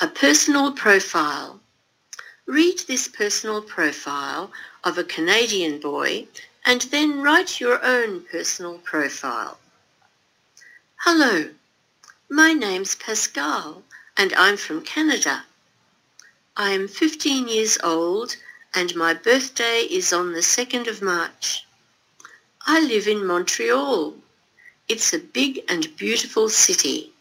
[0.00, 1.60] A personal profile.
[2.46, 4.50] Read this personal profile
[4.82, 6.26] of a Canadian boy
[6.64, 9.56] and then write your own personal profile.
[10.96, 11.48] Hello,
[12.28, 13.84] my name's Pascal
[14.16, 15.44] and I'm from Canada.
[16.56, 18.34] I am 15 years old
[18.74, 21.64] and my birthday is on the 2nd of March.
[22.66, 24.16] I live in Montreal.
[24.88, 27.12] It's a big and beautiful city.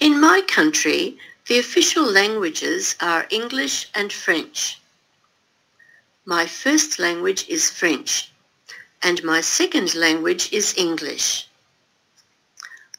[0.00, 1.16] In my country,
[1.46, 4.80] the official languages are English and French.
[6.24, 8.32] My first language is French
[9.02, 11.46] and my second language is English.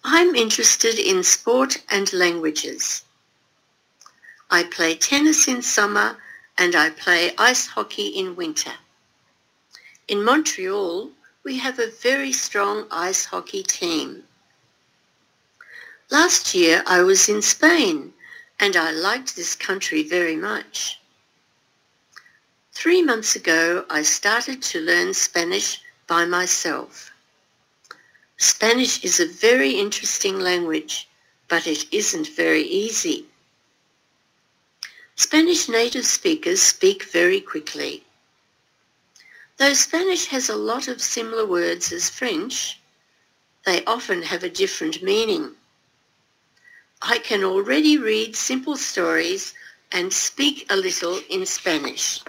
[0.03, 3.01] I'm interested in sport and languages.
[4.51, 6.17] I play tennis in summer
[6.55, 8.73] and I play ice hockey in winter.
[10.07, 11.09] In Montreal,
[11.43, 14.23] we have a very strong ice hockey team.
[16.11, 18.13] Last year I was in Spain
[18.59, 20.99] and I liked this country very much.
[22.73, 27.11] Three months ago I started to learn Spanish by myself.
[28.37, 31.07] Spanish is a very interesting language,
[31.47, 33.25] but it isn't very easy.
[35.15, 38.03] Spanish native speakers speak very quickly.
[39.57, 42.79] Though Spanish has a lot of similar words as French,
[43.65, 45.55] they often have a different meaning.
[47.07, 49.53] I can already read simple stories
[49.91, 52.19] and speak a little in Spanish.